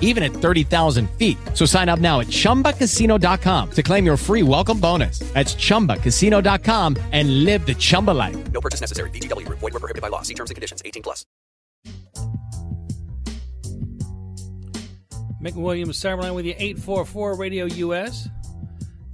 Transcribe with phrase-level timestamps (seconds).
[0.00, 1.38] even at 30,000 feet.
[1.54, 5.20] So sign up now at chumbacasino.com to claim your free welcome bonus.
[5.34, 8.52] That's chumbacasino.com and live the Chumba life.
[8.52, 9.10] No purchase necessary.
[9.10, 9.60] VGW Group.
[9.60, 10.22] Void were prohibited by law.
[10.22, 10.82] See terms and conditions.
[10.84, 11.24] 18 plus.
[15.42, 18.28] Mick Williams, Cyberline with you, 844 Radio US.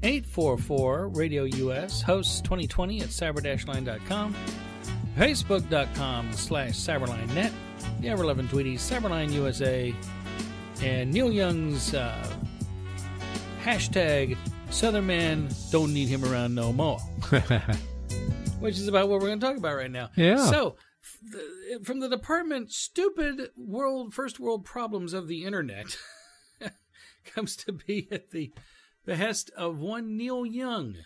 [0.02, 2.02] 844 Radio US.
[2.02, 4.34] Hosts 2020 at cyber-line.com.
[5.16, 7.52] Facebook.com slash cyberline.net.
[8.00, 9.94] The ever loving Tweeties, Cyberline USA.
[10.82, 12.26] And Neil Young's uh,
[13.62, 14.36] hashtag
[14.70, 16.98] Southern Man don't need him around no more.
[18.60, 20.10] which is about what we're going to talk about right now.
[20.16, 20.36] Yeah.
[20.50, 20.76] So,
[21.32, 25.96] f- from the department, stupid world first world problems of the internet
[27.24, 28.52] comes to be at the
[29.04, 30.96] behest of one Neil Young,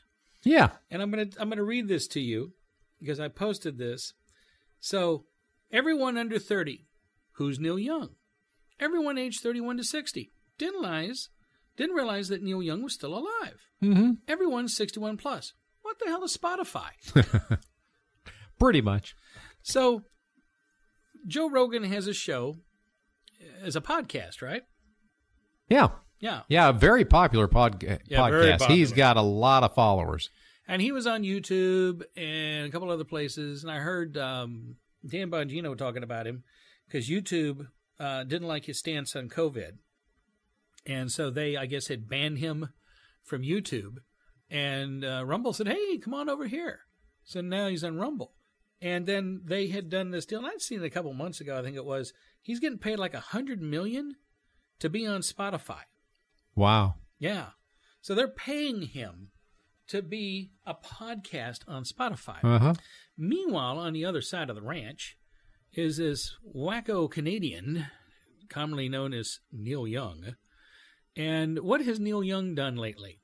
[0.43, 0.71] Yeah.
[0.91, 2.53] and I'm gonna I'm gonna read this to you
[2.99, 4.15] because I posted this.
[4.81, 5.27] So,
[5.71, 6.87] everyone under 30,
[7.33, 8.11] who's Neil Young?
[8.81, 11.29] Everyone aged 31 to 60 didn't realize
[11.77, 13.69] didn't realize that Neil Young was still alive.
[13.83, 14.13] Mm-hmm.
[14.29, 15.55] Everyone 61 plus.
[15.83, 16.91] What the hell is Spotify?
[18.59, 19.15] Pretty much.
[19.63, 20.03] So,
[21.27, 22.59] Joe Rogan has a show
[23.63, 24.63] as a podcast, right?
[25.69, 25.89] Yeah.
[26.19, 26.43] Yeah.
[26.49, 26.69] Yeah.
[26.69, 28.67] A very popular pod- Yeah, very podcast.
[28.67, 30.29] He's got a lot of followers.
[30.69, 33.63] And he was on YouTube and a couple other places.
[33.63, 36.45] And I heard um, Dan Bongino talking about him
[36.87, 37.67] because YouTube
[38.01, 39.73] uh, didn't like his stance on COVID.
[40.87, 42.71] And so they, I guess, had banned him
[43.23, 43.99] from YouTube.
[44.51, 46.81] And uh, Rumble said, hey, come on over here.
[47.23, 48.33] So now he's on Rumble.
[48.81, 50.39] And then they had done this deal.
[50.39, 52.15] And I'd seen it a couple months ago, I think it was.
[52.41, 54.17] He's getting paid like a hundred million
[54.79, 55.83] to be on Spotify.
[56.57, 56.95] Wow.
[57.19, 57.49] Yeah.
[58.01, 59.29] So they're paying him
[59.89, 62.39] to be a podcast on Spotify.
[62.43, 62.75] Uh huh.
[63.19, 65.19] Meanwhile, on the other side of the ranch
[65.73, 67.87] is this wacko Canadian,
[68.49, 70.35] commonly known as Neil Young.
[71.17, 73.21] And what has Neil Young done lately?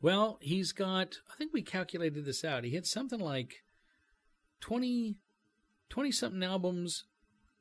[0.00, 2.64] Well, he's got, I think we calculated this out.
[2.64, 3.64] He had something like
[4.60, 5.16] 20,
[5.88, 7.04] 20 something albums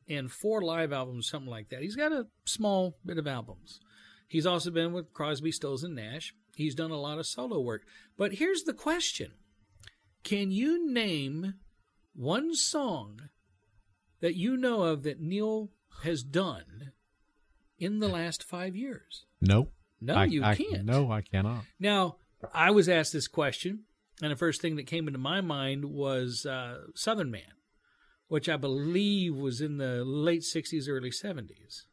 [0.08, 1.82] and four live albums, something like that.
[1.82, 3.80] He's got a small bit of albums.
[4.28, 6.34] He's also been with Crosby, Stills, and Nash.
[6.56, 7.84] He's done a lot of solo work.
[8.18, 9.34] But here's the question
[10.24, 11.56] Can you name
[12.14, 13.30] one song
[14.22, 15.70] that you know of that Neil
[16.04, 16.92] has done
[17.78, 19.26] in the last five years?
[19.42, 19.72] Nope.
[20.02, 20.86] No, I- you I- can't.
[20.86, 21.64] No, I cannot.
[21.80, 22.18] Now,
[22.54, 23.84] I was asked this question,
[24.22, 27.54] and the first thing that came into my mind was uh, Southern Man,
[28.28, 31.84] which I believe was in the late 60s, early 70s.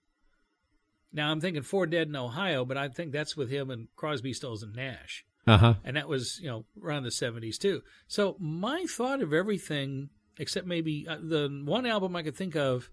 [1.12, 4.32] Now, I'm thinking Four Dead in Ohio, but I think that's with him and Crosby,
[4.32, 5.24] Stills, and Nash.
[5.46, 5.74] Uh huh.
[5.84, 7.82] And that was, you know, around the 70s too.
[8.08, 12.90] So my thought of everything, except maybe uh, the one album I could think of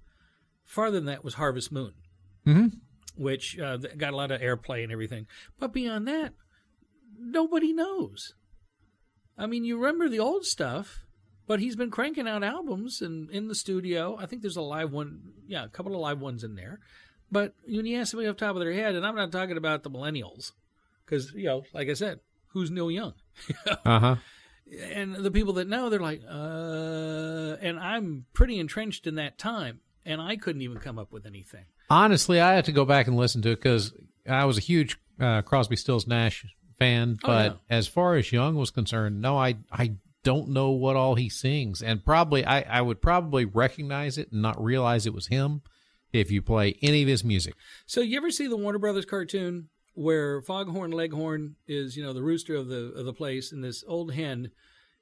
[0.66, 1.94] farther than that was Harvest Moon
[2.46, 2.68] Mm-hmm.
[3.16, 5.28] which uh, got a lot of airplay and everything.
[5.60, 6.34] But beyond that,
[7.18, 8.34] nobody knows.
[9.38, 11.06] I mean, you remember the old stuff,
[11.48, 14.18] but he's been cranking out albums and in the studio.
[14.20, 16.80] I think there's a live one, yeah, a couple of live ones in there.
[17.32, 19.58] But when you ask somebody off the top of their head, and I'm not talking
[19.58, 20.52] about the millennials,
[21.06, 23.14] because you know, like I said, who's Neil Young?
[23.86, 24.16] Uh huh.
[24.92, 29.80] And the people that know, they're like, uh, and I'm pretty entrenched in that time,
[30.06, 31.66] and I couldn't even come up with anything.
[31.90, 33.94] Honestly, I had to go back and listen to it because
[34.28, 36.46] I was a huge uh, Crosby, Stills, Nash
[36.80, 37.18] fan.
[37.24, 37.78] Oh, But yeah.
[37.78, 41.82] as far as Young was concerned, no, I I don't know what all he sings,
[41.84, 45.62] and probably I I would probably recognize it and not realize it was him
[46.14, 47.56] if you play any of his music.
[47.86, 52.24] So you ever see the Warner Brothers cartoon where Foghorn Leghorn is, you know, the
[52.24, 54.52] rooster of the of the place, and this old hen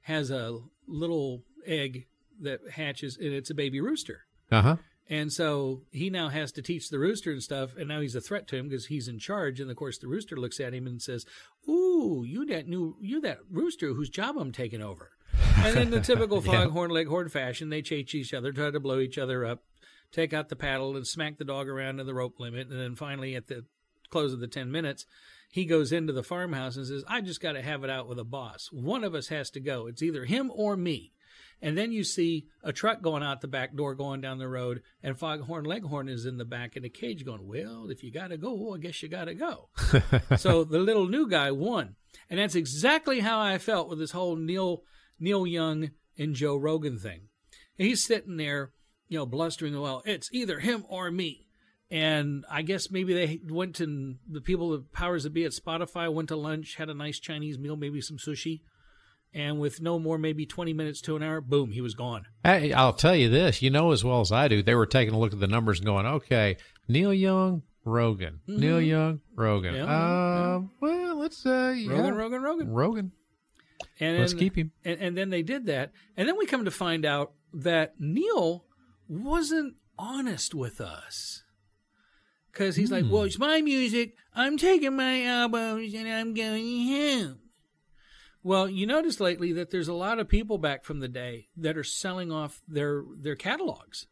[0.02, 2.06] has a little egg
[2.40, 4.22] that hatches, and it's a baby rooster.
[4.50, 4.76] Uh huh.
[5.10, 8.20] And so he now has to teach the rooster and stuff, and now he's a
[8.20, 9.60] threat to him because he's in charge.
[9.60, 11.26] And of course, the rooster looks at him and says,
[11.68, 15.10] "Ooh, you that new, you that rooster whose job I'm taking over."
[15.56, 16.64] And in the typical Yeah.
[16.64, 19.64] foghorn leghorn fashion, they chase each other, try to blow each other up,
[20.12, 22.68] take out the paddle, and smack the dog around to the rope limit.
[22.68, 23.64] And then finally, at the
[24.12, 25.06] close of the 10 minutes,
[25.50, 28.18] he goes into the farmhouse and says, I just got to have it out with
[28.18, 28.68] a boss.
[28.70, 29.86] One of us has to go.
[29.86, 31.12] It's either him or me.
[31.60, 34.82] And then you see a truck going out the back door going down the road,
[35.00, 38.28] and Foghorn Leghorn is in the back in a cage going, Well, if you got
[38.28, 39.68] to go, I guess you got to go.
[40.36, 41.94] so the little new guy won.
[42.28, 44.82] And that's exactly how I felt with this whole Neil
[45.20, 47.28] Neil Young and Joe Rogan thing.
[47.76, 48.72] He's sitting there,
[49.08, 51.46] you know, blustering, well, it's either him or me.
[51.92, 56.10] And I guess maybe they went to the people, the powers that be at Spotify,
[56.10, 58.62] went to lunch, had a nice Chinese meal, maybe some sushi.
[59.34, 62.24] And with no more, maybe 20 minutes to an hour, boom, he was gone.
[62.44, 63.60] Hey, I'll tell you this.
[63.60, 64.62] You know as well as I do.
[64.62, 66.56] They were taking a look at the numbers and going, okay,
[66.88, 69.74] Neil Young, Rogan, Neil Young, Rogan.
[69.74, 69.84] Mm-hmm.
[69.86, 70.66] Yeah, uh, yeah.
[70.80, 71.92] well, let's say yeah.
[71.92, 72.70] Rogan, Rogan, Rogan.
[72.70, 73.12] Rogan.
[74.00, 74.72] And Let's keep him.
[74.82, 75.92] And, and then they did that.
[76.16, 78.64] And then we come to find out that Neil
[79.08, 81.42] wasn't honest with us.
[82.52, 84.14] Because he's like, well, it's my music.
[84.34, 87.38] I'm taking my albums and I'm going home.
[88.42, 91.78] Well, you notice lately that there's a lot of people back from the day that
[91.78, 94.06] are selling off their, their catalogs.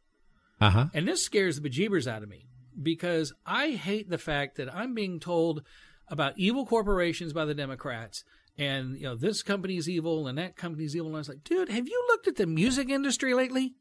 [0.61, 0.87] Uh huh.
[0.95, 2.47] And this scares the bejeebers out of me
[2.81, 5.63] because I hate the fact that I'm being told
[6.09, 8.25] about evil corporations by the Democrats
[8.59, 11.09] and you know this company's evil and that company's evil.
[11.09, 13.75] And I was like, dude, have you looked at the music industry lately?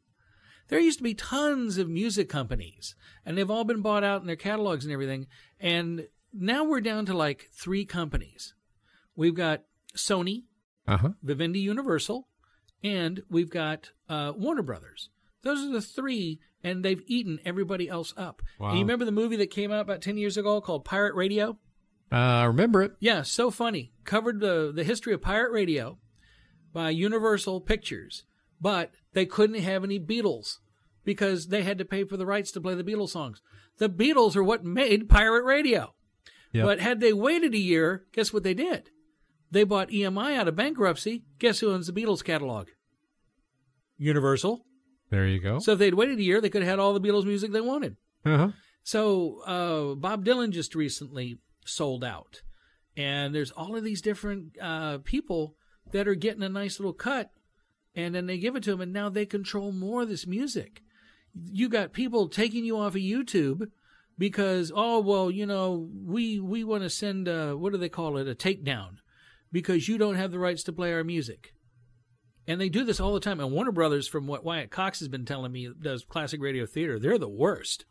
[0.69, 2.95] There used to be tons of music companies,
[3.25, 5.27] and they've all been bought out in their catalogs and everything.
[5.59, 8.53] And now we're down to like three companies.
[9.15, 9.63] We've got
[9.95, 10.43] Sony,
[10.87, 11.09] Uh huh.
[11.23, 12.27] Vivendi Universal,
[12.83, 15.09] and we've got uh, Warner Brothers.
[15.41, 18.41] Those are the three, and they've eaten everybody else up.
[18.59, 18.73] Wow.
[18.73, 21.57] You remember the movie that came out about 10 years ago called Pirate Radio?
[22.11, 22.91] Uh, I remember it.
[22.99, 23.91] Yeah, so funny.
[24.03, 25.97] Covered the, the history of pirate radio
[26.73, 28.23] by Universal Pictures,
[28.59, 30.57] but they couldn't have any Beatles
[31.03, 33.41] because they had to pay for the rights to play the Beatles songs.
[33.77, 35.93] The Beatles are what made pirate radio.
[36.51, 36.65] Yep.
[36.65, 38.89] But had they waited a year, guess what they did?
[39.51, 41.23] They bought EMI out of bankruptcy.
[41.39, 42.67] Guess who owns the Beatles catalog?
[43.97, 44.65] Universal.
[45.09, 45.59] There you go.
[45.59, 47.61] So if they'd waited a year, they could have had all the Beatles music they
[47.61, 47.97] wanted.
[48.25, 48.47] Uh huh.
[48.83, 52.41] So uh, Bob Dylan just recently sold out,
[52.95, 55.55] and there's all of these different uh, people
[55.91, 57.31] that are getting a nice little cut,
[57.95, 60.81] and then they give it to them, and now they control more of this music.
[61.33, 63.69] You got people taking you off of YouTube
[64.17, 68.17] because oh well, you know we we want to send a, what do they call
[68.17, 68.97] it a takedown
[69.51, 71.53] because you don't have the rights to play our music.
[72.47, 73.39] And they do this all the time.
[73.39, 76.97] And Warner Brothers, from what Wyatt Cox has been telling me, does classic radio theater.
[76.97, 77.85] They're the worst.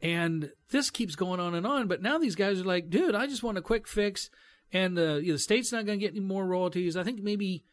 [0.00, 1.86] And this keeps going on and on.
[1.86, 4.28] But now these guys are like, dude, I just want a quick fix.
[4.72, 6.96] And uh, the state's not going to get any more royalties.
[6.96, 7.64] I think maybe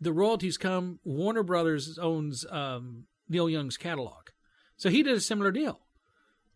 [0.00, 1.00] the royalties come.
[1.04, 4.28] Warner Brothers owns um, Neil Young's catalog.
[4.76, 5.80] So he did a similar deal.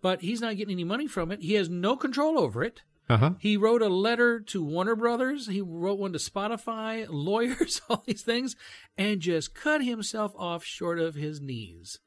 [0.03, 1.43] But he's not getting any money from it.
[1.43, 2.83] He has no control over it.
[3.09, 3.31] Uh huh.
[3.39, 5.49] He wrote a letter to Warner Brothers.
[5.49, 8.57] He wrote one to Spotify, lawyers, all these things,
[8.97, 11.99] and just cut himself off short of his knees.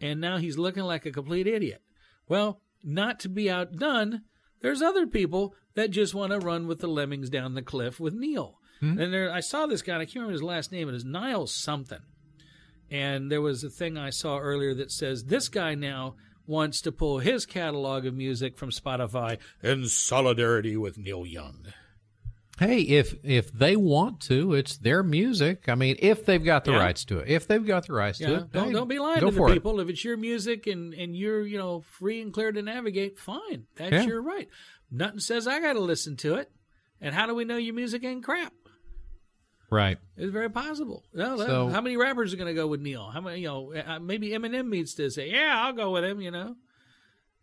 [0.00, 1.82] And now he's looking like a complete idiot.
[2.28, 4.22] Well, not to be outdone,
[4.60, 8.14] there's other people that just want to run with the lemmings down the cliff with
[8.14, 8.58] Neil.
[8.82, 8.98] Hmm?
[9.00, 9.94] And there, I saw this guy.
[9.94, 10.88] I can't remember his last name.
[10.88, 12.00] It is Niles something.
[12.90, 16.16] And there was a thing I saw earlier that says this guy now
[16.46, 21.66] wants to pull his catalog of music from Spotify in solidarity with Neil Young.
[22.58, 25.68] Hey, if if they want to, it's their music.
[25.68, 26.78] I mean, if they've got the Yeah.
[26.80, 28.98] rights to it, if they've got the rights to Yeah, it, don't, hey, don't be
[28.98, 29.54] lying to the for it.
[29.54, 29.80] people.
[29.80, 33.66] If it's your music and, and you're you know free and clear to navigate, fine.
[33.76, 34.06] That's Yeah.
[34.06, 34.48] your right.
[34.90, 36.50] Nothing says I got to listen to it.
[37.00, 38.52] And how do we know your music ain't crap?
[39.72, 39.96] Right.
[40.18, 41.02] It's very possible.
[41.14, 43.06] Well, So- how many rappers are going to go with Neil?
[43.10, 43.40] How many?
[43.40, 46.56] You know, uh, maybe Eminem needs to say, "Yeah, I'll go with him." You know,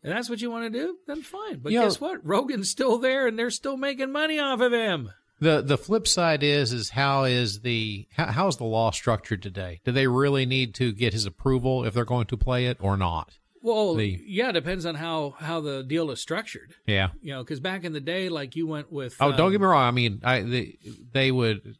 [0.03, 0.97] and that's what you want to do.
[1.07, 1.57] Then fine.
[1.57, 2.23] But You know- guess what?
[2.25, 5.11] Rogan's still there, and they're still making money off of him.
[5.41, 9.41] The the flip side is is how is the how, how is the law structured
[9.41, 9.81] today?
[9.83, 12.95] Do they really need to get his approval if they're going to play it or
[12.95, 13.39] not?
[13.61, 16.73] Well, The- yeah, it depends on how how the deal is structured.
[16.85, 17.09] Yeah.
[17.21, 19.15] You know, because back in the day, like you went with.
[19.19, 19.83] Oh, don't um, get me wrong.
[19.87, 20.77] I mean, I they,
[21.11, 21.75] they would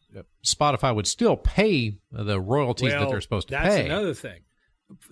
[0.45, 3.75] Spotify would still pay the royalties that they're supposed to that's pay.
[3.83, 4.41] That's another thing.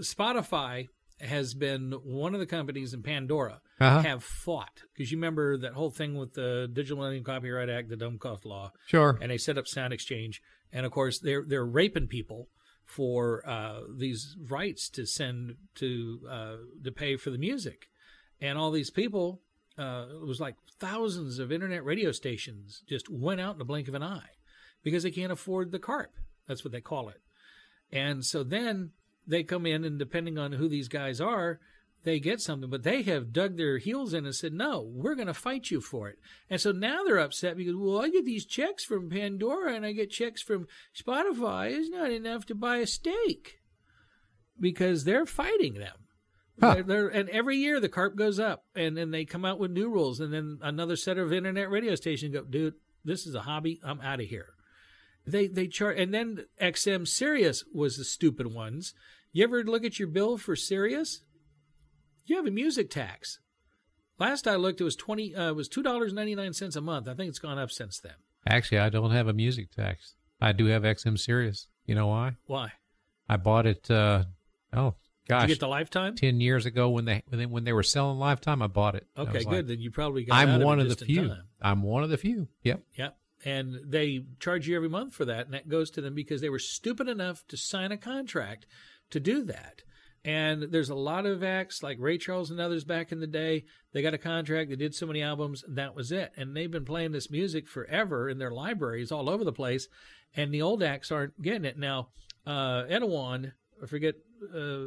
[0.01, 0.87] Spotify
[1.19, 4.01] has been one of the companies in Pandora Uh-huh.
[4.01, 7.95] have fought because you remember that whole thing with the Digital Millennium Copyright Act, the
[7.97, 9.17] Dumb Cost Law, Sure.
[9.21, 12.49] and they set up Sound Exchange, and of course they're they're raping people
[12.87, 17.87] for uh, these rights to send to uh, to pay for the music,
[18.41, 19.41] and all these people.
[19.77, 23.87] Uh, it was like thousands of internet radio stations just went out in the blink
[23.87, 24.31] of an eye
[24.81, 26.09] because they can't afford the CARP.
[26.47, 27.21] That's what they call it.
[27.91, 28.91] And so then
[29.27, 31.59] they come in, and depending on who these guys are,
[32.03, 32.69] they get something.
[32.69, 35.81] But they have dug their heels in and said, no, we're going to fight you
[35.81, 36.17] for it.
[36.49, 39.91] And so now they're upset because, well, I get these checks from Pandora and I
[39.91, 41.71] get checks from Spotify.
[41.71, 43.59] It's not enough to buy a steak
[44.59, 45.95] because they're fighting them.
[46.59, 46.73] Huh.
[46.75, 49.69] They're, they're, and every year the CARP goes up, and then they come out with
[49.69, 52.73] new rules, and then another set of internet radio stations go, dude,
[53.05, 53.79] this is a hobby.
[53.83, 54.47] I'm out of here.
[55.25, 58.93] They they charge, and then XM Sirius was the stupid ones.
[59.33, 61.21] You ever look at your bill for Sirius?
[62.27, 63.39] You have a music tax.
[64.19, 65.33] Last I looked, it was twenty.
[65.33, 67.07] Uh, it was two dollars ninety nine cents a month.
[67.07, 68.13] I think it's gone up since then.
[68.47, 70.15] Actually, I don't have a music tax.
[70.41, 71.67] I do have XM Sirius.
[71.85, 72.35] You know why?
[72.45, 72.73] Why?
[73.29, 73.89] I bought it.
[73.89, 74.25] Uh,
[74.73, 76.15] oh Did gosh, you get the lifetime?
[76.15, 79.07] ten years ago when they when they, when they were selling Lifetime, I bought it.
[79.17, 79.45] Okay, good.
[79.45, 80.35] like, then you probably got.
[80.35, 81.33] I'm of one it of the few.
[81.61, 82.47] I'm one of the few.
[82.63, 82.81] Yep.
[82.97, 83.17] Yep.
[83.45, 86.49] And they charge you every month for that, and that goes to them because they
[86.49, 88.65] were stupid enough to sign a contract
[89.11, 89.83] to do that.
[90.25, 93.63] And there's a lot of acts like Ray Charles and others back in the day.
[93.93, 96.31] They got a contract, they did so many albums, that was it.
[96.35, 99.87] And they've been playing this music forever in their libraries all over the place.
[100.35, 101.77] And the old acts aren't getting it.
[101.77, 102.09] Now,
[102.45, 104.85] uh, Edawan, I forget uh,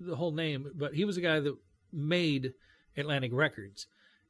[0.00, 1.56] the whole name, but he was a guy that
[1.92, 2.52] made
[2.96, 3.86] Atlantic Records.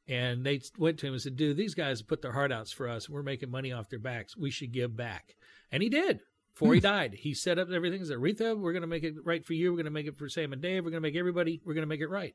[0.07, 2.89] And they went to him and said, dude, these guys put their heart outs for
[2.89, 3.09] us.
[3.09, 4.37] We're making money off their backs.
[4.37, 5.35] We should give back.
[5.73, 6.21] And he did
[6.55, 6.87] before he hmm.
[6.87, 7.15] died.
[7.15, 8.01] He set up everything.
[8.01, 9.71] He said, Aretha, we're going to make it right for you.
[9.71, 10.85] We're going to make it for Sam and Dave.
[10.85, 12.35] We're going to make everybody, we're going to make it right.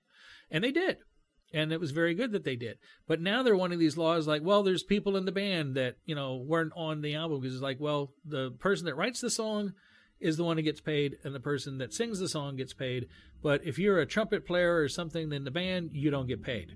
[0.51, 0.97] And they did.
[1.51, 2.77] And it was very good that they did.
[3.07, 5.95] But now they're one of these laws like, well, there's people in the band that,
[6.05, 9.31] you know, weren't on the album because it's like, well, the person that writes the
[9.31, 9.73] song
[10.19, 13.07] is the one who gets paid and the person that sings the song gets paid.
[13.41, 16.73] But if you're a trumpet player or something in the band, you don't get paid.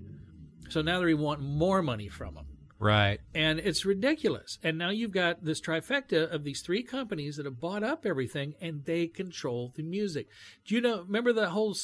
[0.70, 2.46] So now they want more money from them.
[2.78, 3.20] Right.
[3.34, 4.58] And it's ridiculous.
[4.62, 8.54] And now you've got this trifecta of these three companies that have bought up everything
[8.60, 10.26] and they control the music.
[10.66, 11.76] Do you know, remember the whole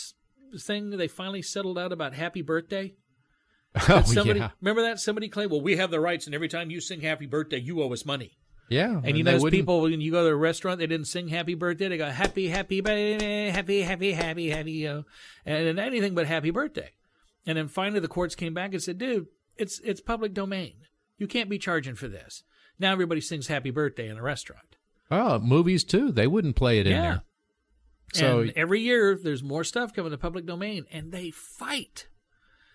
[0.59, 2.95] thing they finally settled out about Happy Birthday?
[3.89, 4.51] Oh somebody, yeah.
[4.61, 4.99] Remember that?
[4.99, 7.81] Somebody claimed, well, we have the rights and every time you sing Happy Birthday, you
[7.81, 8.37] owe us money.
[8.69, 9.01] Yeah.
[9.05, 11.55] And you know, wouldn't- people when you go to a restaurant, they didn't sing "Happy
[11.55, 15.05] Birthday." They go "Happy, Happy Birthday, Happy, Happy, Happy, Happy," you know,
[15.45, 16.91] and, and anything but "Happy Birthday."
[17.47, 19.27] And then finally, the courts came back and said, "Dude,
[19.57, 20.75] it's it's public domain.
[21.19, 22.43] You can't be charging for this."
[22.79, 24.77] Now everybody sings "Happy Birthday" in a restaurant.
[25.11, 26.13] Oh, movies too.
[26.13, 27.03] They wouldn't play it in Yeah.
[27.03, 27.23] there.
[28.13, 32.09] So and every year there's more stuff coming to public domain, and they fight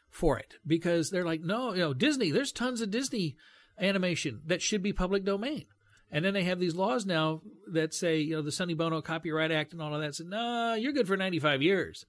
[0.10, 2.32] for it because they're like, no, you know, Disney.
[2.32, 3.36] There's tons of Disney
[3.80, 5.66] animation that should be public domain,
[6.10, 9.52] and then they have these laws now that say, you know, the Sonny Bono Copyright
[9.52, 10.16] Act and all of that.
[10.16, 12.06] Said, no, you're good for 95 years,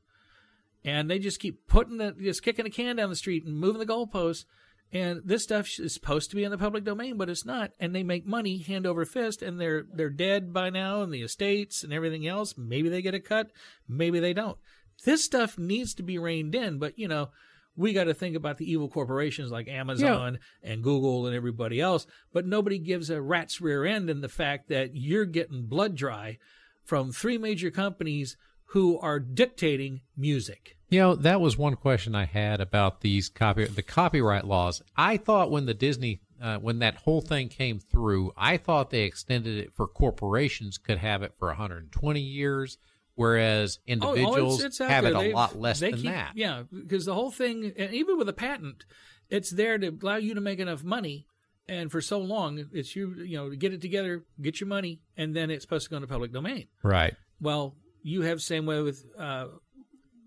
[0.87, 3.81] and they just keep putting the, just kicking the can down the street and moving
[3.81, 4.45] the goalposts.
[4.93, 7.73] And this stuff is supposed to be in the public domain, but it's not.
[7.81, 11.23] And they make money hand over fist, and they're they're dead by now, and the
[11.23, 12.55] estates and everything else.
[12.57, 13.51] Maybe they get a cut,
[13.89, 14.57] maybe they don't.
[15.05, 17.31] This stuff needs to be reined in, but you know,
[17.75, 22.07] we got to think about the evil corporations like Amazon and Google and everybody else.
[22.33, 26.39] But nobody gives a rat's rear end in the fact that you're getting blood dry
[26.85, 30.76] from three major companies who are dictating music.
[30.89, 34.83] You know, that was one question I had about these copy the copyright laws.
[34.97, 39.03] I thought when the Disney uh, when that whole thing came through, I thought they
[39.03, 42.77] extended it for corporations could have it for 120 years,
[43.15, 45.31] whereas individuals Oh, out have it there.
[45.31, 46.33] a lot less than keep- that.
[46.37, 48.85] Yeah, because the whole thing, and even with a patent,
[49.31, 51.27] it's there to allow you to make enough money.
[51.69, 55.01] And for so long, it's you, you know, to get it together, get your money,
[55.17, 56.69] and then it's supposed to go into public domain.
[56.85, 57.15] Right.
[57.41, 59.47] Well, you have same way with, uh,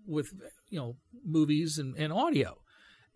[0.06, 0.32] with
[0.68, 2.58] you know, movies and, and audio.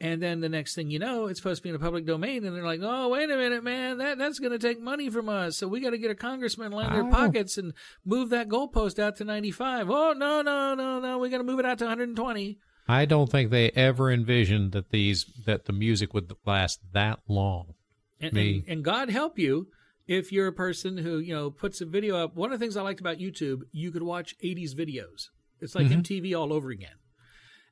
[0.00, 2.45] And then the next thing you know, it's supposed to be in a public domain,
[2.45, 3.99] and they're like, "Oh, wait a minute, man!
[3.99, 5.57] That that's going to take money from us.
[5.57, 7.11] So we got to get a congressman line their Oh.
[7.11, 7.73] pockets and
[8.05, 9.88] move that goalpost out to 95.
[9.88, 11.19] Oh, no, no, no, no!
[11.19, 12.59] We got to move it out to 120.
[12.88, 17.75] I don't think they ever envisioned that these that the music would last that long.
[18.21, 18.64] And, Me.
[18.67, 19.69] and, and God help you
[20.09, 22.35] if you're a person who you know puts a video up.
[22.35, 25.29] One of the things I liked about YouTube, you could watch 80s videos.
[25.64, 26.97] It's like MTV all over again.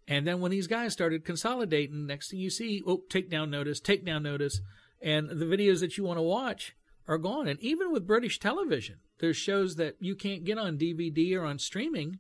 [0.09, 4.23] And then when these guys started consolidating, next thing you see, oh, takedown notice, takedown
[4.23, 4.61] notice,
[5.01, 6.75] and the videos that you want to watch
[7.07, 7.49] are gone.
[7.49, 11.59] And even with British television, there's shows that you can't get on DVD or on
[11.59, 12.19] streaming,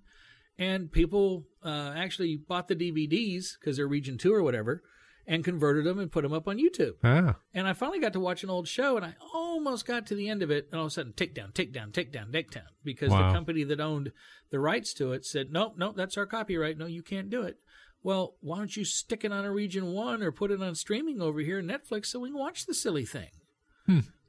[0.58, 4.82] and people uh, actually bought the DVDs because they're Region Two or whatever,
[5.26, 6.94] and converted them and put them up on YouTube.
[7.04, 7.36] Ah.
[7.54, 10.28] And I finally got to watch an old show, and I almost got to the
[10.28, 13.28] end of it, and all of a sudden, takedown, takedown, takedown, takedown, because Wow.
[13.28, 14.12] the company that owned
[14.50, 16.76] the rights to it said, nope, nope, that's our copyright.
[16.78, 17.58] No, you can't do it.
[18.02, 21.20] Well, why don't you stick it on a region one or put it on streaming
[21.20, 23.30] over here, Netflix, so we can watch the silly thing?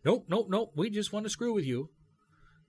[0.05, 0.73] Nope, nope, nope.
[0.75, 1.89] We just want to screw with you.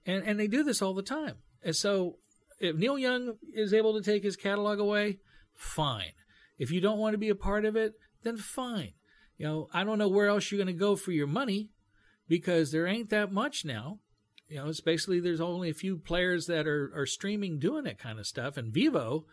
[0.06, 1.36] and and they do this all the time.
[1.62, 2.18] And so,
[2.60, 5.18] if Neil Young is able to take his catalog away,
[5.54, 6.12] fine.
[6.58, 8.92] If you don't want to be a part of it, then fine.
[9.36, 11.70] You know, I don't know where else you're going to go for your money
[12.28, 14.00] because there ain't that much now.
[14.48, 17.98] You know, it's basically there's only a few players that are, are streaming doing that
[17.98, 18.56] kind of stuff.
[18.56, 19.24] And Vevo,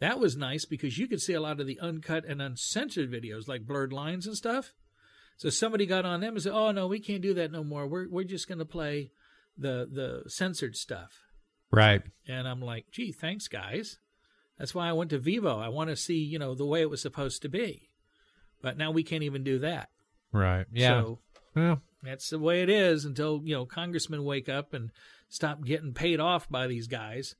[0.00, 3.48] that was nice because you could see a lot of the uncut and uncensored videos
[3.48, 4.72] like blurred lines and stuff.
[5.36, 7.86] So somebody got on them and said, "Oh no, we can't do that no more.
[7.86, 9.12] We're we're just going to play
[9.56, 11.12] the the censored stuff."
[11.70, 12.02] Right.
[12.26, 13.98] And I'm like, "Gee, thanks guys."
[14.58, 15.62] That's why I went to Vevo.
[15.62, 17.87] I want to see, you know, the way it was supposed to be.
[18.62, 19.88] But now we can't even do that.
[20.32, 20.66] Right.
[20.72, 21.02] Yeah.
[21.02, 21.18] So
[21.54, 24.90] well, that's the way it is until, you know, congressmen wake up and
[25.28, 27.34] stop getting paid off by these guys.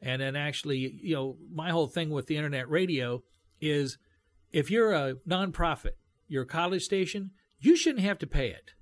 [0.00, 3.22] And then actually, you know, my whole thing with the internet radio
[3.60, 3.98] is
[4.52, 5.96] if you're a nonprofit,
[6.28, 8.72] you're a college station, you shouldn't have to pay it.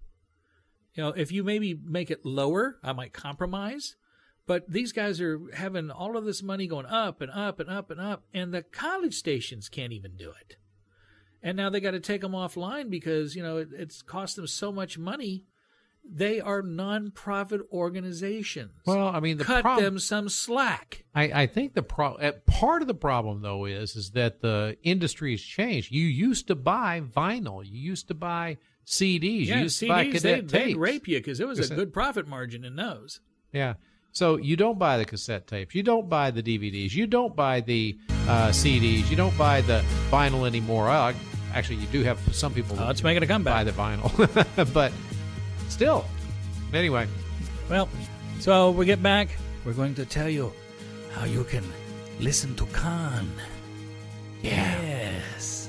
[0.94, 3.96] You know, if you maybe make it lower, I might compromise.
[4.46, 7.90] But these guys are having all of this money going up and up and up
[7.90, 10.56] and up, and the college stations can't even do it.
[11.42, 14.46] And now they got to take them offline because you know it, it's cost them
[14.46, 15.44] so much money.
[16.04, 18.72] They are nonprofit organizations.
[18.86, 21.04] well, I mean, the cut prob- them some slack.
[21.14, 24.76] I, I think the pro- uh, part of the problem though is is that the
[24.82, 25.92] industry has changed.
[25.92, 27.64] You used to buy vinyl.
[27.64, 29.46] You used to buy CDs.
[29.46, 31.74] Yeah, you used to buy CDs cassette they, they'd rape you because it was a
[31.74, 33.20] good profit margin in those.
[33.52, 33.74] Yeah.
[34.12, 35.74] So you don't buy the cassette tapes.
[35.74, 36.92] You don't buy the DVDs.
[36.92, 37.96] You don't buy the
[38.28, 39.08] uh, CDs.
[39.08, 40.90] You don't buy the vinyl anymore.
[40.90, 41.14] Uh,
[41.54, 43.66] actually, you do have some people Oh, it's making a buy comeback.
[43.66, 44.92] the vinyl, but
[45.68, 46.04] still.
[46.72, 47.06] Anyway,
[47.68, 47.88] Well,
[48.40, 49.28] so we get back.
[49.64, 50.52] We're going to tell you
[51.12, 51.64] how you can
[52.20, 53.30] listen to Khan.
[54.42, 55.68] Yes.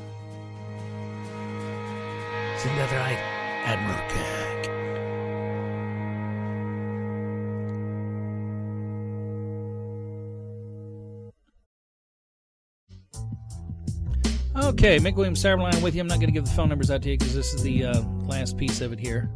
[2.58, 3.20] Isn't that right,
[3.66, 4.62] Admiral Kirk?
[14.63, 16.00] Okay, Mick Williams Cyberline with you.
[16.00, 17.83] I'm not going to give the phone numbers out to you because this is the
[17.83, 19.29] uh, last piece of it here.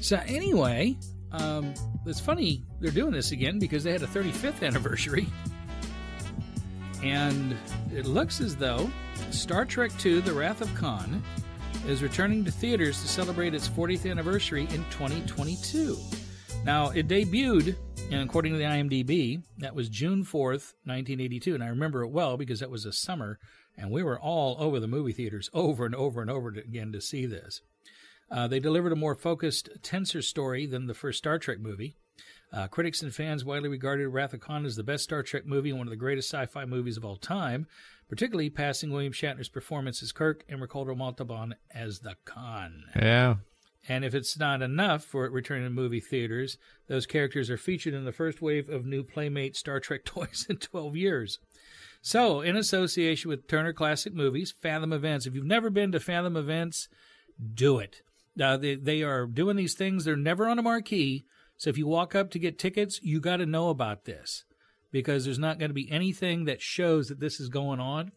[0.00, 0.96] So anyway,
[1.32, 1.74] um,
[2.06, 5.26] it's funny they're doing this again because they had a 35th anniversary,
[7.02, 7.56] and
[7.92, 8.88] it looks as though
[9.30, 11.20] Star Trek II: The Wrath of Khan
[11.88, 15.98] is returning to theaters to celebrate its 40th anniversary in 2022.
[16.64, 17.76] Now, it debuted,
[18.10, 22.36] and according to the IMDb, that was June 4th, 1982, and I remember it well
[22.36, 23.38] because that was a summer,
[23.78, 27.00] and we were all over the movie theaters over and over and over again to
[27.00, 27.62] see this.
[28.30, 31.94] Uh, they delivered a more focused, tenser story than the first Star Trek movie.
[32.52, 35.70] Uh, critics and fans widely regarded Wrath of Khan as the best Star Trek movie
[35.70, 37.66] and one of the greatest sci-fi movies of all time,
[38.08, 42.84] particularly passing William Shatner's performance as Kirk and Ricardo Montalban as the Khan.
[42.96, 43.36] yeah.
[43.88, 47.94] And if it's not enough for it returning to movie theaters, those characters are featured
[47.94, 51.38] in the first wave of new Playmate Star Trek toys in 12 years.
[52.00, 55.26] So, in association with Turner Classic Movies, Fathom Events.
[55.26, 56.88] If you've never been to Fathom Events,
[57.54, 58.02] do it.
[58.40, 61.24] Uh, they, they are doing these things, they're never on a marquee.
[61.56, 64.44] So, if you walk up to get tickets, you got to know about this
[64.90, 68.12] because there's not going to be anything that shows that this is going on.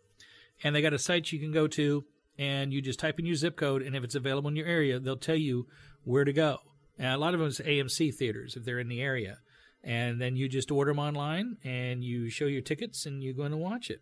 [0.63, 2.06] And they got a site you can go to,
[2.38, 5.00] and you just type in your zip code, and if it's available in your area,
[5.00, 5.65] they'll tell you
[6.04, 6.60] where to go.
[7.00, 9.39] And a lot of them is AMC theaters if they're in the area.
[9.84, 13.52] And then you just order them online, and you show your tickets, and you're going
[13.52, 14.02] to watch it.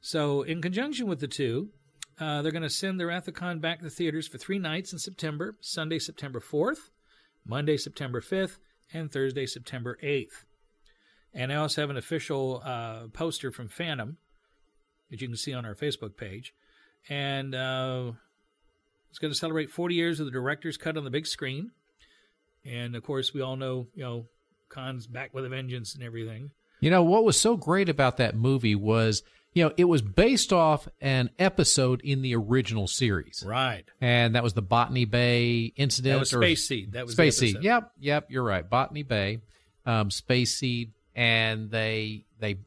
[0.00, 1.70] So, in conjunction with the two,
[2.18, 4.92] uh, they're going to send the Wrath of Khan back to theaters for three nights
[4.92, 6.90] in September Sunday, September 4th,
[7.44, 8.58] Monday, September 5th,
[8.92, 10.44] and Thursday, September 8th.
[11.34, 14.16] And I also have an official uh, poster from Fathom
[15.10, 16.54] that you can see on our Facebook page.
[17.08, 18.12] And uh,
[19.10, 21.72] it's going to celebrate 40 years of the director's cut on the big screen.
[22.64, 24.26] And of course, we all know, you know,
[24.68, 26.50] Khan's back with a vengeance and everything.
[26.80, 29.22] You know what was so great about that movie was,
[29.54, 33.84] you know, it was based off an episode in the original series, Right.
[34.00, 36.12] and that was the Botany Bay incident.
[36.14, 36.92] That was Space Seed.
[36.92, 37.56] That was Space Seed.
[37.62, 38.68] Yep, yep, you're right.
[38.68, 39.38] Botany Bay,
[39.86, 42.58] um, Space Seed, and they they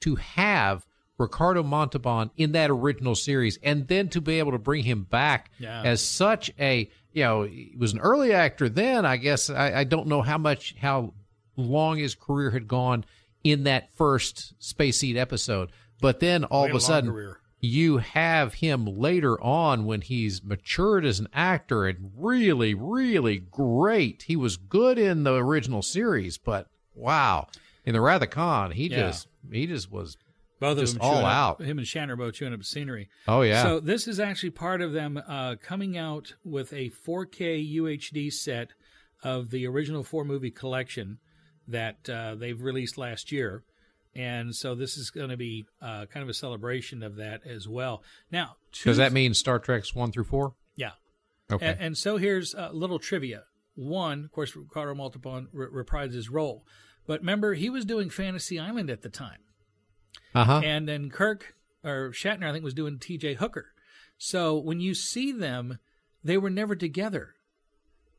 [0.00, 0.86] to have
[1.18, 5.50] Ricardo Montalban in that original series, and then to be able to bring him back
[5.58, 5.82] Yeah.
[5.82, 9.04] as such a you know he was an early actor then.
[9.04, 11.14] I guess I, I don't know how much how
[11.56, 13.04] long his career had gone
[13.44, 15.70] in that first Space Seed episode,
[16.00, 17.38] but then all of a sudden career.
[17.60, 24.22] you have him later on when he's matured as an actor and really, really great.
[24.26, 27.48] He was good in the original series, but wow,
[27.84, 29.08] in the Wrath Khan, he Yeah.
[29.08, 30.16] just he just was.
[30.60, 31.62] Both Just of them all chewing up- out.
[31.62, 33.08] Him and Shatner are both chewing up scenery.
[33.26, 37.76] Oh yeah, So this is actually part of them uh, coming out with a 4K
[37.76, 38.68] UHD set
[39.22, 41.18] of the original four movie collection
[41.66, 43.64] that uh, they've released last year.
[44.14, 47.68] And so this is going to be uh, kind of a celebration of that as
[47.68, 48.02] well.
[48.30, 50.54] Now, Does that mean Star Trek's one through four?
[50.76, 50.90] Yeah.
[51.50, 51.66] Okay.
[51.68, 53.44] And, and so here's a little trivia.
[53.76, 56.64] One, of course, Ricardo Montalban re- reprised his role.
[57.06, 59.38] But remember, he was doing Fantasy Island at the time.
[60.34, 60.60] Uh huh.
[60.64, 63.66] And then Kirk, or Shatner, I think, was doing TJ Hooker.
[64.18, 65.78] So when you see them,
[66.22, 67.34] they were never together.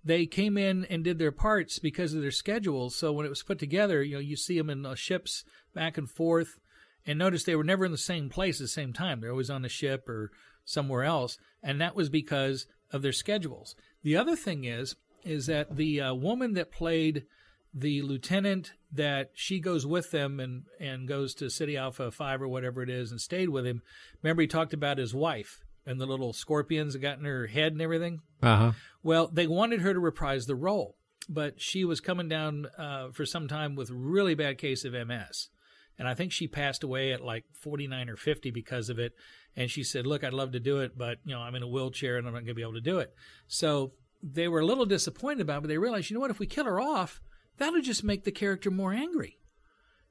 [0.03, 2.95] They came in and did their parts because of their schedules.
[2.95, 5.43] So when it was put together, you know, you see them in uh, ships
[5.75, 6.57] back and forth.
[7.05, 9.21] And notice they were never in the same place at the same time.
[9.21, 10.31] They're always on a ship or
[10.65, 11.37] somewhere else.
[11.61, 13.75] And that was because of their schedules.
[14.03, 17.25] The other thing is, is that the uh, woman that played
[17.73, 22.47] the lieutenant that she goes with them and, and goes to Ceti Alpha 5 or
[22.47, 23.81] whatever it is and stayed with him.
[24.21, 27.71] Remember, he talked about his wife and the little scorpions that got in her head
[27.71, 28.21] and everything?
[28.41, 28.71] Uh huh.
[29.03, 30.97] Well, they wanted her to reprise the role,
[31.29, 35.49] but she was coming down uh, for some time with really bad case of MS.
[35.97, 39.13] And I think she passed away at like 49 or 50 because of it.
[39.55, 41.67] And she said, Look, I'd love to do it, but, you know, I'm in a
[41.67, 43.13] wheelchair and I'm not going to be able to do it.
[43.47, 43.91] So
[44.23, 46.47] they were a little disappointed about it, but they realized, you know what, if we
[46.47, 47.21] kill her off,
[47.57, 49.37] that'll just make the character more angry.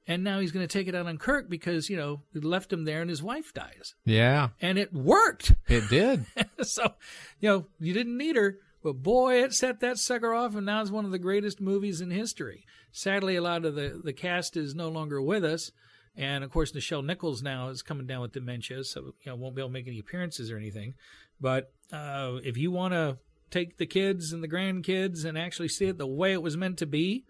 [0.06, 2.72] And now he's going to take it out on Kirk because, you know, he left
[2.72, 3.94] him there and his wife dies.
[4.04, 5.54] Yeah, And it worked.
[5.68, 6.26] it did.
[6.62, 6.94] so,
[7.38, 10.80] you know, you didn't need her, but boy, it set that sucker off, and now
[10.80, 12.64] it's one of the greatest movies in history.
[12.92, 15.70] Sadly, a lot of the, the cast is no longer with us.
[16.16, 19.54] And of course, Nichelle Nichols now is coming down with dementia, so you know won't
[19.54, 20.94] be able to make any appearances or anything.
[21.40, 23.18] But uh, if you want to
[23.50, 26.78] take the kids and the grandkids and actually see it the way it was meant
[26.78, 27.24] to be,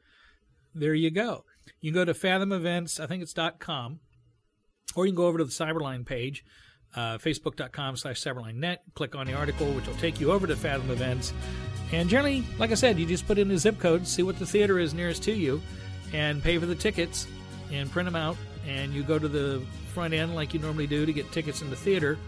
[0.74, 1.44] there you go.
[1.80, 4.00] You can go to Fathom Events, I think it's dot .com,
[4.94, 6.44] or you can go over to the Cyberline page,
[6.94, 10.90] uh, facebook.com slash cyberline.net, click on the article, which will take you over to Fathom
[10.90, 11.33] Events.
[11.92, 14.46] And generally, like I said, you just put in the zip code, see what the
[14.46, 15.61] theater is nearest to you,
[16.12, 17.26] and pay for the tickets
[17.72, 18.37] and print them out.
[18.68, 19.62] And you go to the
[19.94, 22.18] front end like you normally do to get tickets in the theater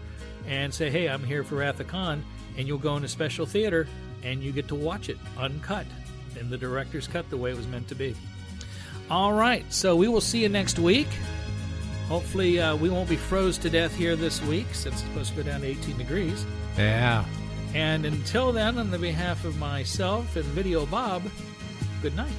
[0.47, 2.23] and say, hey, I'm here for Khan.
[2.57, 3.87] And you'll go in a special theater
[4.23, 5.85] and you get to watch it uncut
[6.39, 8.15] in the director's cut the way it was meant to be.
[9.13, 11.07] All right, so we will see you next week.
[12.07, 15.43] Hopefully, uh, we won't be froze to death here this week since it's supposed to
[15.43, 16.47] go down to 18 degrees.
[16.79, 17.23] Yeah.
[17.75, 21.21] And until then, on the behalf of myself and Video Bob,
[22.01, 22.33] good night.